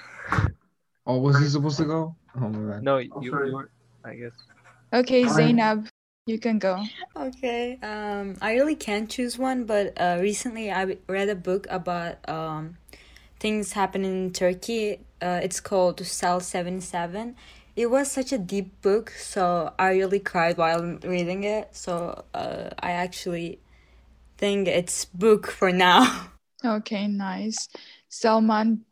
[1.07, 2.14] Oh, was he supposed to go?
[2.37, 2.85] Oh my bad.
[2.85, 3.49] No, you, sorry.
[3.49, 3.70] you were,
[4.05, 4.33] I guess.
[4.92, 5.35] Okay, Fine.
[5.35, 5.88] Zainab,
[6.27, 6.85] you can go.
[7.16, 7.79] Okay.
[7.83, 12.77] Um, I really can't choose one, but uh, recently I read a book about um,
[13.40, 15.01] things happening in Turkey.
[15.20, 17.35] Uh, it's called Cell 77.
[17.77, 21.75] It was such a deep book, so I really cried while reading it.
[21.75, 23.61] So uh, I actually
[24.39, 26.29] think it's book for now.
[26.63, 27.69] Okay, nice.
[28.11, 28.85] Salman,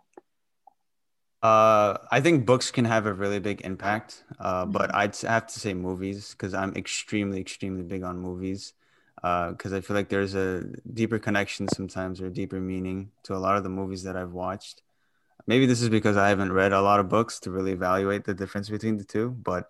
[1.42, 5.60] Uh, I think books can have a really big impact, uh, but I'd have to
[5.60, 8.74] say movies because I'm extremely, extremely big on movies.
[9.22, 13.56] Because I feel like there's a deeper connection sometimes or deeper meaning to a lot
[13.56, 14.82] of the movies that I've watched.
[15.48, 18.34] Maybe this is because I haven't read a lot of books to really evaluate the
[18.34, 19.64] difference between the two, but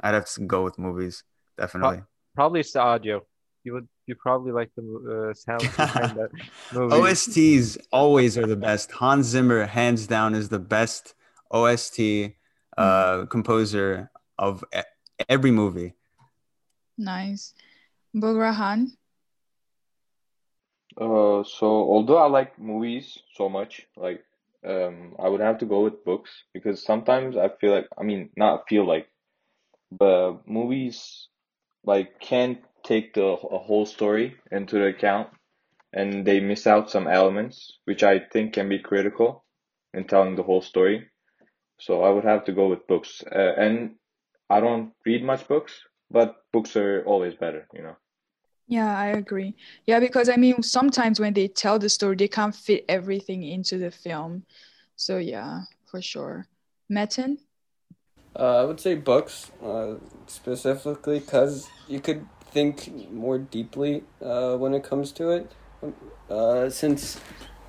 [0.00, 1.24] I'd have to go with movies,
[1.58, 2.00] definitely.
[2.34, 3.20] Probably it's the audio.
[3.62, 6.30] You would you probably like the uh, sound behind that
[6.72, 6.94] movie.
[6.96, 8.92] OSTs always are the best.
[8.92, 11.14] Hans Zimmer, hands down, is the best
[11.52, 12.32] OST
[12.78, 14.80] uh, composer of e-
[15.28, 15.92] every movie.
[16.96, 17.52] nice.
[18.16, 18.96] Bugrahan,
[20.96, 24.24] Uh, so although I like movies so much, like
[24.66, 28.30] um, I would have to go with books because sometimes I feel like, I mean,
[28.36, 29.08] not feel like,
[29.90, 31.28] but movies
[31.84, 35.28] like can't take the whole story into account,
[35.92, 39.44] and they miss out some elements which I think can be critical
[39.94, 41.08] in telling the whole story.
[41.80, 43.96] So I would have to go with books, uh, and
[44.50, 47.96] I don't read much books, but books are always better, you know.
[48.70, 49.56] Yeah, I agree.
[49.84, 53.78] Yeah, because I mean, sometimes when they tell the story, they can't fit everything into
[53.78, 54.44] the film.
[54.94, 56.46] So yeah, for sure.
[56.88, 57.38] Metin?
[58.38, 59.94] Uh, I would say books, uh,
[60.28, 65.50] specifically because you could think more deeply uh, when it comes to it.
[66.30, 67.18] Uh, since,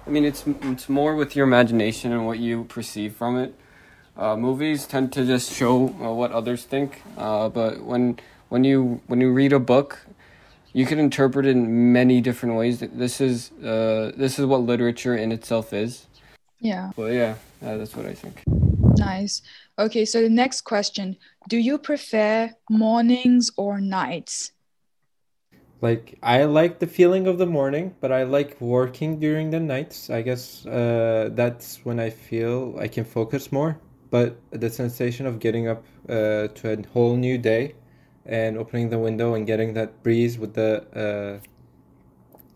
[0.05, 3.55] I mean, it's it's more with your imagination and what you perceive from it.
[4.15, 9.19] Uh, movies tend to just show uh, what others think, but when when you when
[9.19, 10.05] you read a book,
[10.73, 12.79] you can interpret it in many different ways.
[12.79, 16.07] This is uh, this is what literature in itself is.
[16.59, 18.43] Yeah, Well, yeah, uh, that's what I think.
[18.97, 19.41] nice.
[19.77, 21.17] Okay, so the next question
[21.49, 24.51] Do you prefer mornings or nights?
[25.81, 30.09] Like I like the feeling of the morning, but I like working during the nights.
[30.09, 33.79] I guess uh, that's when I feel I can focus more.
[34.11, 37.73] But the sensation of getting up uh, to a whole new day
[38.25, 41.47] and opening the window and getting that breeze with the uh,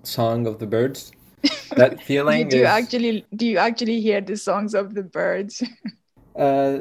[0.03, 1.11] song of the birds,
[1.75, 5.63] that feeling do you is actually do you actually hear the songs of the birds?
[6.35, 6.79] uh,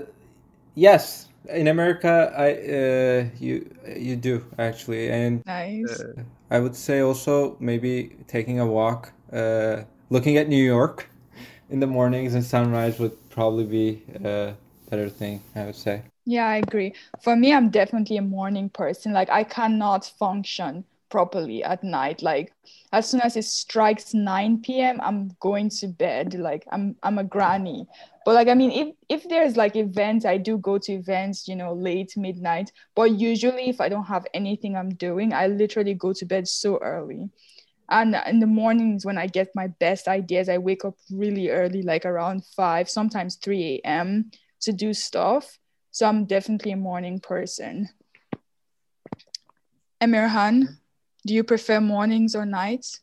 [0.74, 1.28] yes.
[1.50, 6.04] In America, I uh, you you do actually, and Nice.
[6.16, 11.08] uh, I would say also maybe taking a walk, uh, looking at New York
[11.70, 14.54] in the mornings and sunrise would probably be a
[14.90, 16.02] better thing, I would say.
[16.26, 16.94] Yeah, I agree.
[17.22, 19.12] For me, I'm definitely a morning person.
[19.12, 22.22] Like I cannot function properly at night.
[22.22, 22.52] Like
[22.92, 26.34] as soon as it strikes 9 p.m., I'm going to bed.
[26.34, 27.86] Like I'm I'm a granny.
[28.24, 31.56] But like I mean, if if there's like events, I do go to events, you
[31.56, 32.72] know, late midnight.
[32.94, 36.78] But usually if I don't have anything I'm doing, I literally go to bed so
[36.78, 37.28] early.
[37.90, 41.82] And in the mornings when I get my best ideas, I wake up really early,
[41.82, 44.30] like around 5, sometimes 3 a.m.
[44.62, 45.58] to do stuff.
[45.94, 47.88] So I'm definitely a morning person.
[50.02, 50.78] Emirhan,
[51.24, 53.00] do you prefer mornings or nights?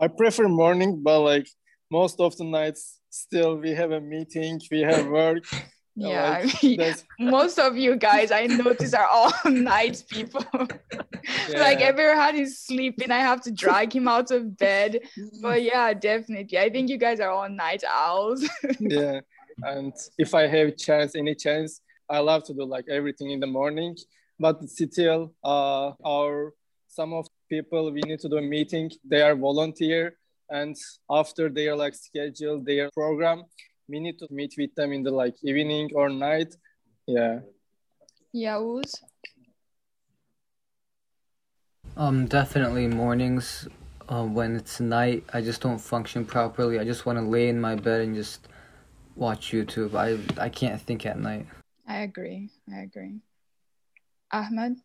[0.00, 1.46] I prefer morning, but like
[1.90, 5.44] most of the nights, still we have a meeting, we have work.
[5.96, 6.94] Yeah, like, I mean,
[7.30, 10.46] most of you guys I notice are all night people.
[10.52, 11.92] like Yeah.
[11.92, 15.00] Emirhan is sleeping, I have to drag him out of bed.
[15.42, 16.58] But yeah, definitely.
[16.58, 18.48] I think you guys are all night owls.
[18.78, 19.20] yeah
[19.64, 23.46] and if i have chance any chance i love to do like everything in the
[23.46, 23.96] morning
[24.38, 26.52] but still uh our
[26.88, 30.16] some of people we need to do a meeting they are volunteer
[30.50, 30.76] and
[31.10, 33.42] after they are like schedule their program
[33.88, 36.54] we need to meet with them in the like evening or night
[37.06, 37.40] yeah
[38.32, 38.94] yeah, Uz?
[41.96, 43.68] Um, definitely mornings.
[44.08, 46.78] Uh, when it's night, I just don't function properly.
[46.78, 48.46] I just want to lay in my bed and just
[49.16, 49.94] watch YouTube.
[49.94, 51.46] I I can't think at night.
[51.86, 52.50] I agree.
[52.72, 53.20] I agree.
[54.32, 54.76] Ahmed?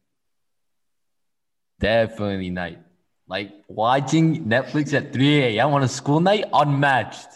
[1.80, 2.80] Definitely night.
[3.28, 5.74] Like watching Netflix at 3 a.m.
[5.74, 7.28] on a school night, unmatched.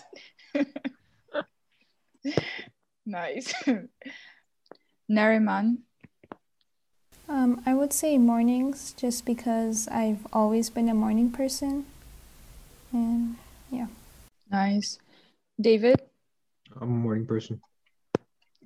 [3.09, 3.51] Nice.
[5.11, 5.77] Nariman?
[7.27, 11.87] Um, I would say mornings just because I've always been a morning person.
[12.93, 13.37] And
[13.71, 13.87] yeah.
[14.51, 14.99] Nice.
[15.59, 16.01] David?
[16.75, 17.61] I'm a morning person.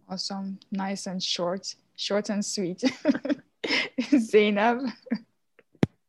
[0.10, 0.60] Awesome.
[0.72, 1.76] Nice and short.
[1.96, 2.84] Short and sweet.
[4.18, 4.82] Zainab?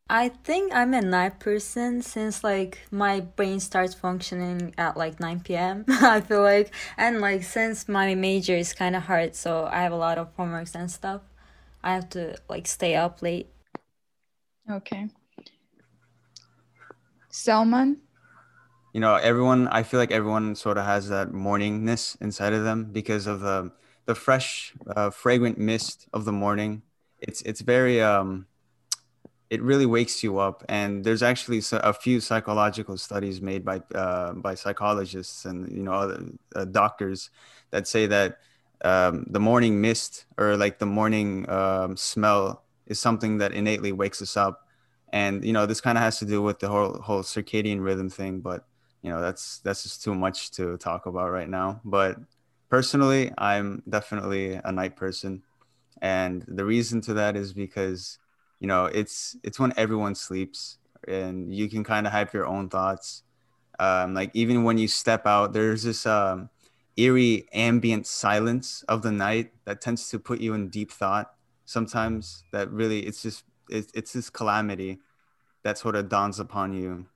[0.08, 5.40] I think I'm a night person since like my brain starts functioning at like 9
[5.40, 5.84] p.m.
[5.88, 9.92] I feel like and like since my major is kind of hard so I have
[9.92, 11.22] a lot of homeworks and stuff.
[11.82, 13.48] I have to like stay up late.
[14.70, 15.08] Okay.
[17.30, 18.03] Selman?
[18.94, 22.84] You know everyone i feel like everyone sort of has that morningness inside of them
[22.92, 23.70] because of the
[24.06, 26.82] the fresh uh, fragrant mist of the morning.
[27.20, 28.46] It's it's very um
[29.50, 30.64] it really wakes you up.
[30.68, 35.92] And there's actually a few psychological studies made by uh, by psychologists and you know
[35.92, 37.30] other uh, doctors
[37.70, 38.38] that say that
[38.84, 44.20] um, the morning mist or like the morning um, smell is something that innately wakes
[44.20, 44.66] us up.
[45.12, 48.10] And you know this kind of has to do with the whole whole circadian rhythm
[48.10, 48.66] thing but
[49.04, 51.80] you know that's that's just too much to talk about right now.
[51.84, 52.16] But
[52.70, 55.42] personally i'm definitely a night person.
[56.02, 58.18] And the reason to that is because
[58.60, 62.68] you know it's it's when everyone sleeps and you can kind of have your own
[62.70, 63.22] thoughts.
[63.78, 66.48] Um, like even when you step out there's this um,
[66.96, 72.44] eerie ambient silence of the night that tends to put you in deep thought sometimes
[72.52, 75.00] that really it's just it's, it's this calamity
[75.64, 77.06] that sort of dawns upon you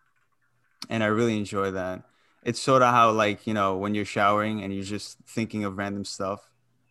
[0.89, 2.03] and I really enjoy that.
[2.43, 5.77] It's sort of how like you know when you're showering and you're just thinking of
[5.79, 6.49] random stuff.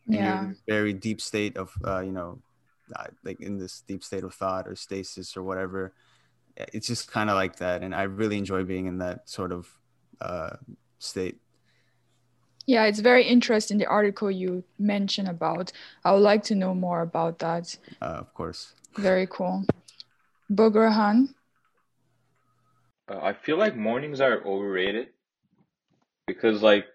[0.08, 0.42] And Yeah.
[0.42, 2.40] You're in a very deep state of uh, you know,
[2.96, 5.94] uh, like in this deep state of thought or stasis or whatever.
[6.74, 9.68] It's just kind of like that, and I really enjoy being in that sort of
[10.20, 10.58] uh,
[11.00, 11.38] state.
[12.66, 15.72] Yeah, it's very interesting the article you mentioned about.
[16.04, 17.78] I would like to know more about that.
[18.02, 18.74] Uh, of course.
[18.98, 19.64] Very cool.
[20.52, 21.34] Bugrahan?
[23.10, 25.08] Uh, I feel like mornings are overrated
[26.26, 26.86] because like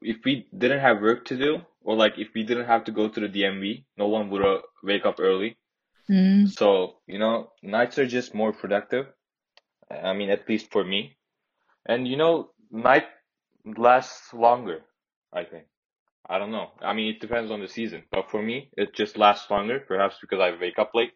[0.00, 3.08] if we didn't have work to do or like if we didn't have to go
[3.08, 5.56] to the DMV, no one would uh, wake up early.
[6.10, 6.50] Mm.
[6.50, 9.06] So, you know, nights are just more productive.
[9.90, 11.16] I mean, at least for me.
[11.86, 13.06] And you know, night
[13.64, 14.80] lasts longer,
[15.32, 15.64] I think.
[16.28, 16.72] I don't know.
[16.82, 20.16] I mean, it depends on the season, but for me, it just lasts longer, perhaps
[20.20, 21.12] because I wake up late.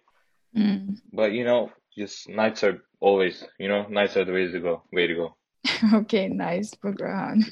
[0.57, 0.98] Mm.
[1.13, 4.83] But you know, just nights are always, you know, nights are the ways to go,
[4.92, 5.37] way to go.
[5.94, 7.44] Okay, nice, Bugrahan.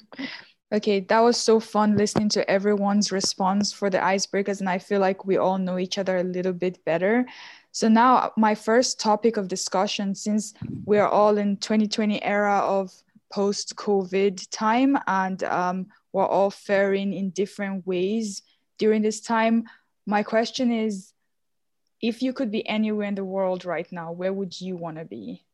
[0.72, 5.00] Okay, that was so fun listening to everyone's response for the icebreakers, and I feel
[5.00, 7.26] like we all know each other a little bit better.
[7.72, 12.92] So now my first topic of discussion, since we're all in 2020 era of
[13.32, 18.42] post-COVID time, and um, we're all faring in different ways
[18.78, 19.64] during this time,
[20.06, 21.12] my question is,
[22.00, 25.04] if you could be anywhere in the world right now, where would you want to
[25.04, 25.44] be?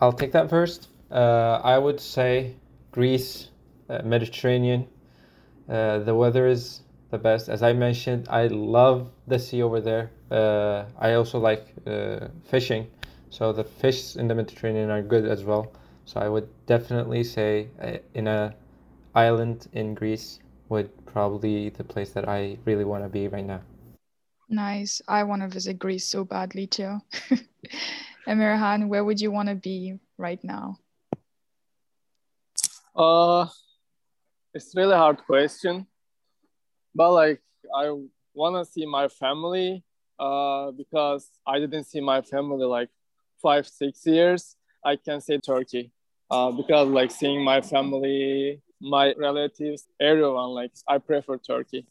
[0.00, 0.88] I'll take that first.
[1.10, 2.56] Uh, I would say
[2.90, 3.50] Greece,
[3.88, 4.88] uh, Mediterranean.
[5.68, 7.48] Uh, the weather is the best.
[7.48, 10.10] As I mentioned, I love the sea over there.
[10.30, 12.88] Uh, I also like uh, fishing,
[13.30, 15.72] so the fish in the Mediterranean are good as well.
[16.04, 18.54] So I would definitely say uh, in a
[19.14, 23.62] island in Greece would probably the place that I really want to be right now.
[24.50, 25.00] Nice.
[25.06, 26.98] I want to visit Greece so badly too.
[28.28, 30.76] Emirhan, where would you want to be right now?
[32.94, 33.46] Uh,
[34.52, 35.86] it's really hard question,
[36.94, 37.40] but like
[37.74, 37.94] I
[38.34, 39.84] want to see my family.
[40.18, 42.90] Uh, because I didn't see my family like
[43.40, 44.56] five six years.
[44.84, 45.92] I can say Turkey.
[46.30, 51.86] Uh, because like seeing my family, my relatives, everyone like I prefer Turkey.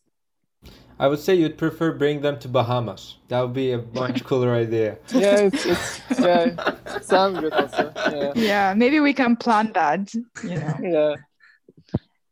[0.99, 3.15] I would say you'd prefer bring them to Bahamas.
[3.29, 4.97] That would be a much cooler idea.
[5.13, 7.93] Yeah, it's, it's yeah, sounds good also.
[7.95, 8.33] Yeah.
[8.35, 10.13] Yeah, maybe we can plan that.
[10.13, 10.75] You know.
[10.83, 11.15] Yeah.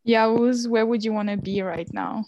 [0.06, 2.26] Yavuz, where would you want to be right now?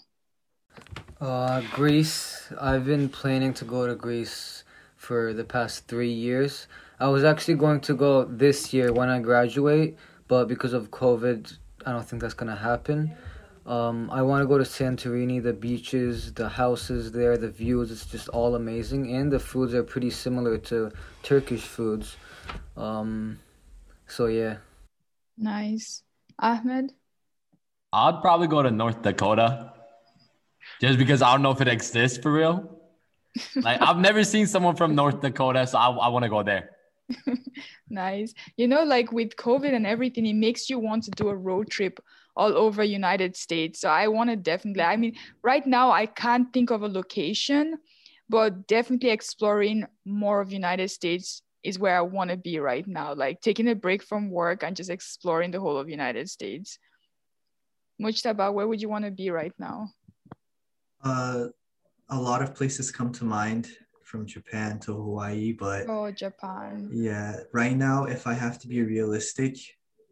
[1.20, 2.50] Uh, Greece.
[2.58, 4.64] I've been planning to go to Greece
[4.96, 6.66] for the past three years.
[6.98, 9.96] I was actually going to go this year when I graduate,
[10.28, 13.12] but because of COVID, I don't think that's gonna happen.
[13.66, 15.42] Um, I want to go to Santorini.
[15.42, 19.14] The beaches, the houses there, the views, it's just all amazing.
[19.14, 20.90] And the foods are pretty similar to
[21.22, 22.16] Turkish foods.
[22.76, 23.38] Um,
[24.06, 24.56] so, yeah.
[25.36, 26.02] Nice.
[26.38, 26.92] Ahmed?
[27.92, 29.72] I'd probably go to North Dakota
[30.80, 32.76] just because I don't know if it exists for real.
[33.54, 36.70] Like, I've never seen someone from North Dakota, so I, I want to go there.
[37.88, 38.34] nice.
[38.56, 41.70] You know, like with COVID and everything, it makes you want to do a road
[41.70, 42.00] trip
[42.36, 43.80] all over United States.
[43.80, 44.82] So I want to definitely.
[44.82, 47.78] I mean, right now I can't think of a location,
[48.28, 53.14] but definitely exploring more of United States is where I want to be right now.
[53.14, 56.78] Like taking a break from work and just exploring the whole of United States.
[58.00, 59.90] Mujtaba, where would you want to be right now?
[61.04, 61.46] Uh,
[62.08, 63.68] a lot of places come to mind
[64.02, 66.88] from Japan to Hawaii, but oh, Japan.
[66.92, 69.56] Yeah, right now, if I have to be realistic,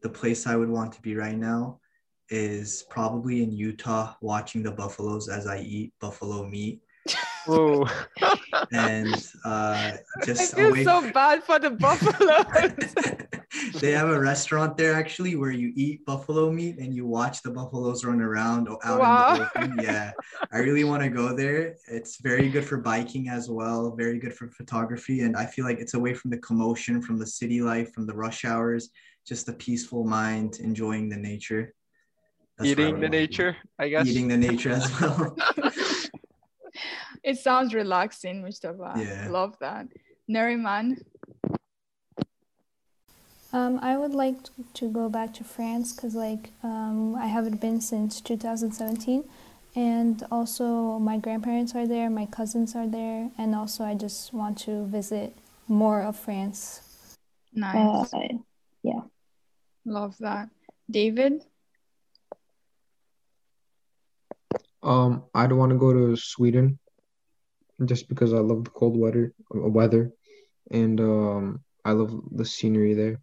[0.02, 1.80] the place I would want to be right now
[2.30, 6.80] is probably in Utah watching the buffaloes as I eat buffalo meat.
[7.46, 7.86] Whoa.
[8.72, 9.14] and
[9.44, 9.92] uh,
[10.24, 12.94] just I feel away so bad for the buffaloes.
[13.80, 17.50] they have a restaurant there actually where you eat buffalo meat and you watch the
[17.50, 19.32] buffaloes run around out Wow.
[19.32, 19.84] in the open.
[19.84, 20.12] Yeah,
[20.52, 21.76] I really want to go there.
[21.86, 25.78] It's very good for biking as well, very good for photography, and I feel like
[25.78, 28.90] it's away from the commotion, from the city life, from the rush hours.
[29.26, 31.74] Just a peaceful mind, enjoying the nature.
[32.58, 33.16] That's Eating the want to be.
[33.18, 34.08] nature, I guess.
[34.08, 35.36] Eating the nature as well.
[37.22, 38.94] it sounds relaxing, Mustafa.
[38.96, 39.28] Yeah.
[39.30, 39.86] Love that.
[40.28, 41.00] Neriman,
[43.50, 44.36] Um, I would like
[44.74, 49.24] to go back to France because, like, um, I haven't been since 2017,
[49.74, 54.58] and also my grandparents are there, my cousins are there, and also I just want
[54.66, 55.34] to visit
[55.66, 57.16] more of France.
[57.54, 58.12] nice.
[58.12, 58.36] Uh,
[58.82, 59.00] yeah.
[59.86, 60.50] Love that.
[60.90, 61.42] David,
[64.88, 66.78] Um, I'd want to go to Sweden
[67.84, 70.10] just because I love the cold weather, uh, weather,
[70.70, 73.16] and um, I love the scenery there.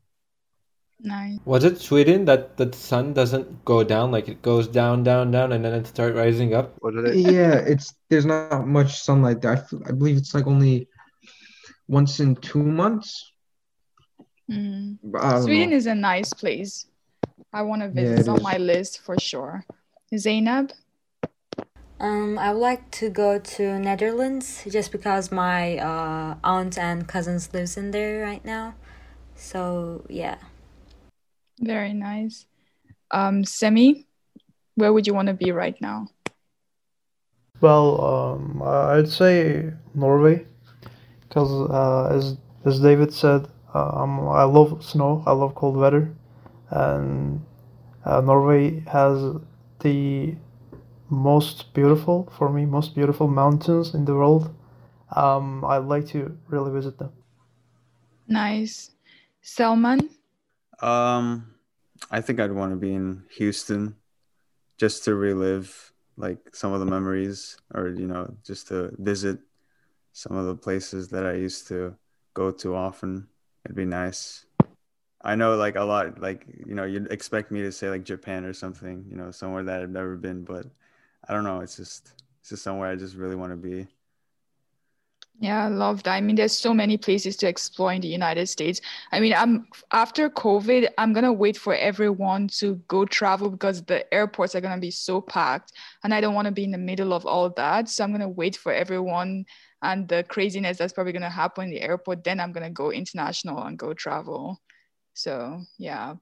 [1.01, 1.39] nice.
[1.45, 5.51] Was it Sweden that the sun doesn't go down, like it goes down, down, down,
[5.53, 6.77] and then it starts rising up?
[6.81, 7.15] Was it?
[7.33, 9.51] Yeah, it's there's not much sunlight there.
[9.57, 10.87] I, f- I believe it's like only
[11.87, 13.09] once in two months.
[14.51, 14.97] Mm.
[15.03, 15.75] But I don't Sweden know.
[15.81, 16.85] is a nice place.
[17.51, 18.15] I want to Yeah, visit.
[18.15, 18.43] it it's on is.
[18.43, 19.65] my list for sure.
[20.15, 20.71] Zainab,
[22.05, 27.51] Um, I would like to go to Netherlands just because my uh, aunt and cousins
[27.51, 28.75] lives in there right now.
[29.33, 30.37] So yeah.
[31.59, 32.45] very nice.
[33.09, 34.05] Um, Semi,
[34.75, 36.09] where would you want to be right now?
[37.59, 40.45] Well, um, I'd say Norway,
[41.21, 45.23] because uh, as as David said, um, I love snow.
[45.25, 46.13] I love cold weather,
[46.69, 47.43] and
[48.05, 49.17] uh, Norway has
[49.79, 50.35] the
[51.09, 54.53] most beautiful, for me, most beautiful mountains in the world.
[55.15, 57.11] Um, I'd like to really visit them.
[58.27, 58.91] Nice.
[59.41, 60.09] Selman,
[60.81, 61.53] Um,
[62.11, 63.95] I think I'd want to be in Houston
[64.77, 69.39] just to relive like some of the memories or you know, just to visit
[70.13, 71.95] some of the places that I used to
[72.33, 73.27] go to often.
[73.65, 74.45] It'd be nice.
[75.21, 78.45] I know like a lot like you know, you'd expect me to say like Japan
[78.45, 80.65] or something, you know, somewhere that I've never been, but
[81.27, 83.87] I don't know, it's just it's just somewhere I just really want to be.
[85.39, 86.13] Yeah, I love that.
[86.13, 88.79] I mean, there's so many places to explore in the United States.
[89.11, 94.11] I mean, I'm after COVID, I'm gonna wait for everyone to go travel because the
[94.13, 95.73] airports are gonna be so packed,
[96.03, 97.89] and I don't want to be in the middle of all that.
[97.89, 99.45] So I'm gonna wait for everyone
[99.81, 102.23] and the craziness that's probably gonna happen in the airport.
[102.23, 104.61] Then I'm gonna go international and go travel.
[105.13, 106.15] So yeah.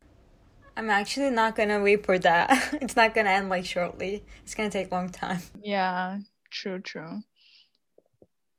[0.75, 2.73] I'm actually not gonna wait for that.
[2.81, 4.23] it's not gonna end like shortly.
[4.43, 5.41] It's gonna take a long time.
[5.61, 6.19] Yeah,
[6.51, 7.23] true, true.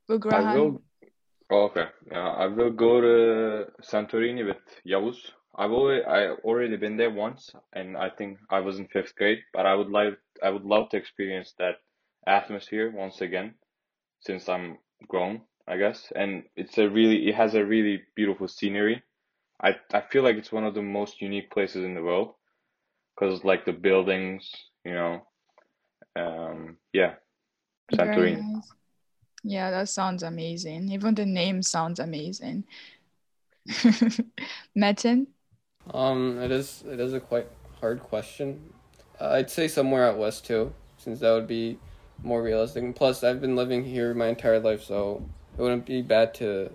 [0.09, 0.81] I will.
[1.51, 1.85] Oh, okay.
[2.11, 4.57] Uh, I will go to Santorini with
[4.87, 5.17] Yavuz.
[5.57, 9.39] I've already I already been there once, and I think I was in fifth grade.
[9.53, 11.75] But I would like I would love to experience that
[12.27, 13.55] atmosphere once again,
[14.21, 16.11] since I'm grown, I guess.
[16.15, 19.03] And it's a really it has a really beautiful scenery.
[19.61, 22.35] I I feel like it's one of the most unique places in the world
[23.15, 24.49] because like the buildings,
[24.85, 25.21] you know.
[26.15, 27.15] Um, yeah,
[27.91, 28.35] Very Santorini.
[28.35, 28.73] nice.
[29.43, 30.89] Yeah, that sounds amazing.
[30.91, 32.65] Even the name sounds amazing.
[34.75, 35.27] Metin?
[35.93, 37.47] Um, it is it is a quite
[37.79, 38.73] hard question.
[39.19, 41.77] Uh, I'd say somewhere out west too, since that would be
[42.23, 42.83] more realistic.
[42.83, 45.23] And plus, I've been living here my entire life, so
[45.57, 46.71] it wouldn't be bad to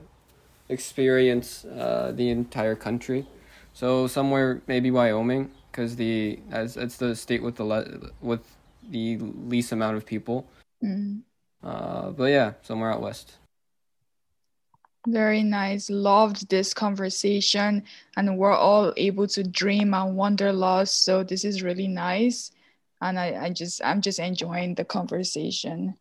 [0.70, 3.26] experience uh, the entire country.
[3.72, 8.40] So somewhere maybe Wyoming, because the as it's the state with the le- with
[8.90, 10.46] the least amount of people.
[10.82, 11.22] Mm.
[11.62, 13.36] Uh, but yeah, somewhere out west.
[15.06, 15.88] Very nice.
[15.88, 17.84] Loved this conversation,
[18.16, 21.04] and we're all able to dream and wonder lost.
[21.04, 22.50] So this is really nice,
[23.00, 25.94] and I, I just I'm just enjoying the conversation.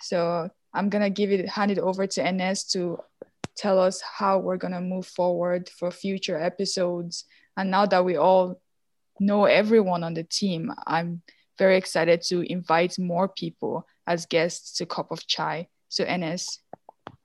[0.00, 3.00] So I'm gonna give it hand it over to Enes to
[3.56, 7.24] tell us how we're gonna move forward for future episodes.
[7.56, 8.60] And now that we all
[9.18, 11.22] know everyone on the team, I'm
[11.58, 15.68] very excited to invite more people as guests to Cup of Chai.
[15.88, 16.58] So Enes.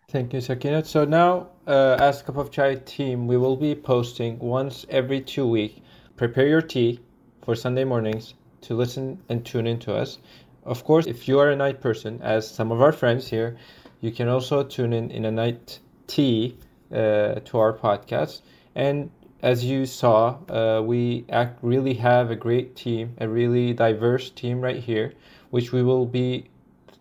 [0.09, 0.83] Thank you, Sakina.
[0.83, 5.47] So now, uh, as Cup of Chai team, we will be posting once every two
[5.47, 5.81] week.
[6.15, 6.99] Prepare your tea
[7.43, 10.19] for Sunday mornings to listen and tune in to us.
[10.63, 13.57] Of course, if you are a night person, as some of our friends here,
[14.01, 16.57] you can also tune in in a night tea
[16.91, 18.41] uh, to our podcast.
[18.75, 19.09] And
[19.41, 24.61] as you saw, uh, we act really have a great team, a really diverse team
[24.61, 25.13] right here,
[25.49, 26.45] which we will be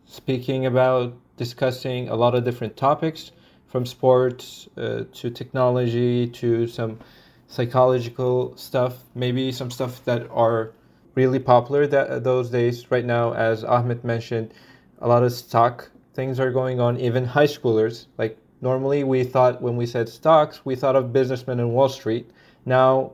[0.06, 3.32] speaking about discussing a lot of different topics
[3.66, 6.98] from sports uh, to technology to some
[7.48, 10.72] psychological stuff maybe some stuff that are
[11.14, 14.52] really popular that those days right now as ahmed mentioned
[15.00, 19.60] a lot of stock things are going on even high schoolers like normally we thought
[19.60, 22.30] when we said stocks we thought of businessmen in wall street
[22.64, 23.12] now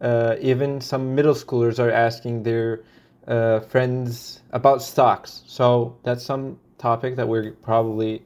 [0.00, 2.82] uh, even some middle schoolers are asking their
[3.26, 8.22] uh, friends about stocks so that's some topic that we're probably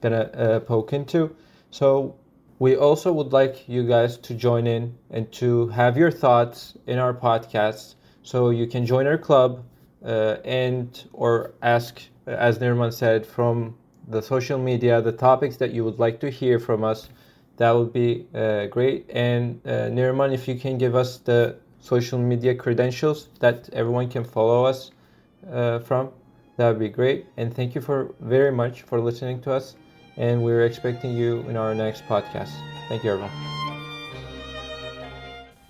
[0.00, 1.34] gonna uh, poke into.
[1.70, 2.16] So
[2.58, 6.98] we also would like you guys to join in and to have your thoughts in
[6.98, 7.94] our podcast.
[8.22, 9.64] So you can join our club
[10.04, 13.76] uh, and or ask, as Neriman said, from
[14.10, 17.08] the social media the topics that you would like to hear from us.
[17.56, 19.06] That would be uh, great.
[19.10, 24.24] And uh, Neriman, if you can give us the social media credentials that everyone can
[24.24, 24.90] follow us
[25.50, 26.10] uh, from.
[26.56, 27.26] That would be great.
[27.36, 29.76] And thank you for very much for listening to us.
[30.16, 32.52] And we're expecting you in our next podcast.
[32.88, 33.30] Thank you, everyone.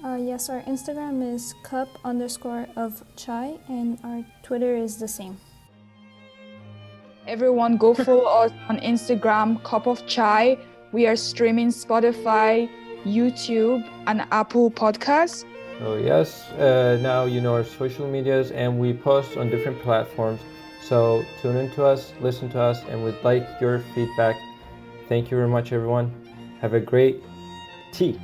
[0.03, 5.37] Uh, yes, our Instagram is cup underscore of chai, and our Twitter is the same.
[7.27, 10.59] Everyone go follow us on Instagram, Cup of Chai.
[10.93, 12.69] We are streaming Spotify,
[13.05, 15.45] YouTube, and Apple Podcasts.
[15.79, 20.41] So yes, uh, now you know our social medias, and we post on different platforms.
[20.83, 24.37] So tune in to us, listen to us, and we'd like your feedback.
[25.09, 26.13] Thank you very much, everyone.
[26.61, 27.23] Have a great
[27.93, 28.19] tea.